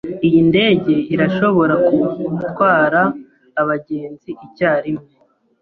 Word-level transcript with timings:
Iyi 0.27 0.41
ndege 0.49 0.93
irashobora 1.13 1.73
gutwara 2.31 3.01
abagenzi 3.61 4.31
icyarimwe. 4.45 5.09